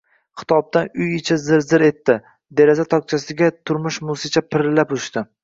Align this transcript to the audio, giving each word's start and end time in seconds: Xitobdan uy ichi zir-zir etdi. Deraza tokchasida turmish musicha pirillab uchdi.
Xitobdan 0.41 0.87
uy 1.03 1.11
ichi 1.17 1.37
zir-zir 1.43 1.85
etdi. 1.87 2.15
Deraza 2.61 2.87
tokchasida 2.95 3.53
turmish 3.71 4.01
musicha 4.09 4.47
pirillab 4.51 4.99
uchdi. 5.01 5.27